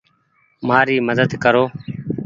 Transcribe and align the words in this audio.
مآري 0.67 0.97
مدد 1.07 1.31
ڪرو۔ 1.43 1.63